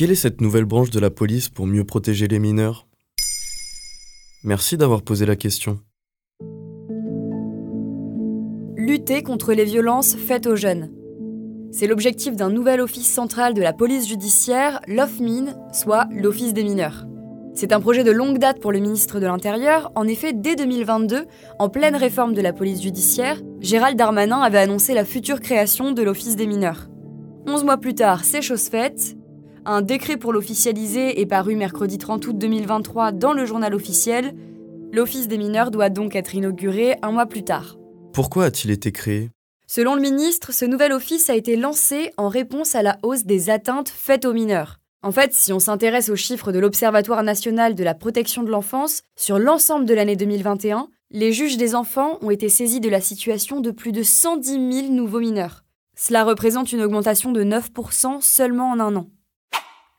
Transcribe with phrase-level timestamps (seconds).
[0.00, 2.86] Quelle est cette nouvelle branche de la police pour mieux protéger les mineurs?
[4.44, 5.78] Merci d'avoir posé la question.
[8.78, 10.90] Lutter contre les violences faites aux jeunes.
[11.70, 17.04] C'est l'objectif d'un nouvel office central de la police judiciaire, l'OFMIN, soit l'Office des mineurs.
[17.52, 19.92] C'est un projet de longue date pour le ministre de l'Intérieur.
[19.96, 21.26] En effet, dès 2022,
[21.58, 26.02] en pleine réforme de la police judiciaire, Gérald Darmanin avait annoncé la future création de
[26.02, 26.88] l'Office des mineurs.
[27.46, 29.19] Onze mois plus tard, c'est chose faite.
[29.66, 34.34] Un décret pour l'officialiser est paru mercredi 30 août 2023 dans le journal officiel.
[34.90, 37.76] L'Office des mineurs doit donc être inauguré un mois plus tard.
[38.14, 39.30] Pourquoi a-t-il été créé?
[39.66, 43.50] Selon le ministre, ce nouvel office a été lancé en réponse à la hausse des
[43.50, 44.78] atteintes faites aux mineurs.
[45.02, 49.02] En fait, si on s'intéresse aux chiffres de l'Observatoire national de la protection de l'enfance,
[49.16, 53.60] sur l'ensemble de l'année 2021, les juges des enfants ont été saisis de la situation
[53.60, 55.64] de plus de 110 000 nouveaux mineurs.
[55.96, 59.10] Cela représente une augmentation de 9% seulement en un an.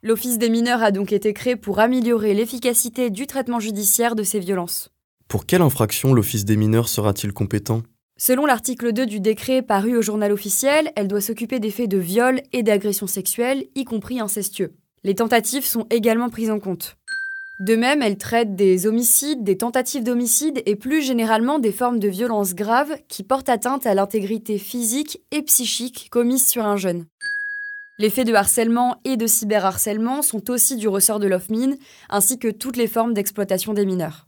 [0.04, 4.40] L'Office des mineurs a donc été créé pour améliorer l'efficacité du traitement judiciaire de ces
[4.40, 4.90] violences.
[5.28, 7.84] Pour quelle infraction l'Office des mineurs sera-t-il compétent?
[8.18, 12.00] Selon l'article 2 du décret paru au journal officiel, elle doit s'occuper des faits de
[12.00, 14.74] viol et d'agression sexuelle, y compris incestueux.
[15.04, 16.98] Les tentatives sont également prises en compte.
[17.60, 22.08] De même, elle traite des homicides, des tentatives d'homicide et plus généralement des formes de
[22.08, 27.06] violences graves qui portent atteinte à l'intégrité physique et psychique commises sur un jeune.
[28.00, 31.76] Les faits de harcèlement et de cyberharcèlement sont aussi du ressort de l'OFMIN,
[32.10, 34.28] ainsi que toutes les formes d'exploitation des mineurs.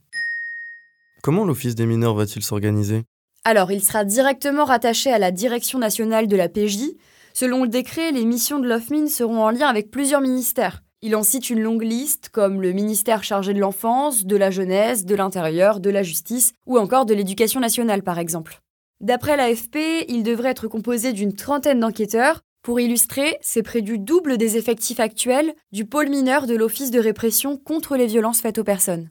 [1.22, 3.04] Comment l'Office des mineurs va-t-il s'organiser?
[3.46, 6.92] Alors, il sera directement rattaché à la Direction nationale de la PJ.
[7.34, 10.84] Selon le décret, les missions de l'OFMIN seront en lien avec plusieurs ministères.
[11.02, 15.04] Il en cite une longue liste, comme le ministère chargé de l'enfance, de la jeunesse,
[15.04, 18.62] de l'intérieur, de la justice, ou encore de l'éducation nationale, par exemple.
[19.02, 22.40] D'après l'AFP, il devrait être composé d'une trentaine d'enquêteurs.
[22.64, 27.00] Pour illustrer, c'est près du double des effectifs actuels du pôle mineur de l'Office de
[27.00, 29.10] répression contre les violences faites aux personnes.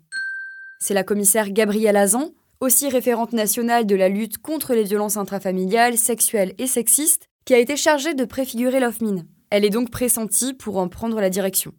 [0.79, 2.31] C'est la commissaire Gabrielle Azan,
[2.61, 7.59] aussi référente nationale de la lutte contre les violences intrafamiliales, sexuelles et sexistes, qui a
[7.59, 9.25] été chargée de préfigurer l'OFMIN.
[9.51, 11.75] Elle est donc pressentie pour en prendre la direction.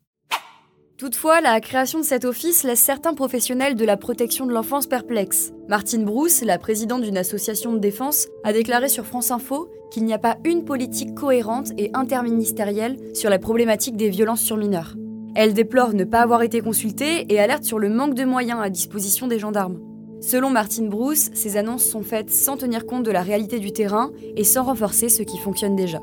[0.98, 5.52] Toutefois, la création de cet office laisse certains professionnels de la protection de l'enfance perplexes.
[5.68, 10.14] Martine Brousse, la présidente d'une association de défense, a déclaré sur France Info qu'il n'y
[10.14, 14.96] a pas une politique cohérente et interministérielle sur la problématique des violences sur mineurs.
[15.36, 18.70] Elle déplore ne pas avoir été consultée et alerte sur le manque de moyens à
[18.70, 19.82] disposition des gendarmes.
[20.22, 24.12] Selon Martine Brousse, ces annonces sont faites sans tenir compte de la réalité du terrain
[24.38, 26.02] et sans renforcer ce qui fonctionne déjà.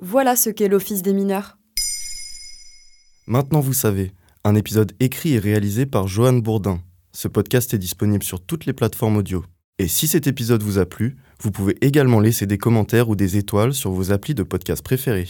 [0.00, 1.57] Voilà ce qu'est l'Office des mineurs.
[3.28, 4.12] Maintenant vous savez,
[4.42, 6.80] un épisode écrit et réalisé par Johan Bourdin.
[7.12, 9.44] Ce podcast est disponible sur toutes les plateformes audio.
[9.78, 13.36] Et si cet épisode vous a plu, vous pouvez également laisser des commentaires ou des
[13.36, 15.28] étoiles sur vos applis de podcast préférés.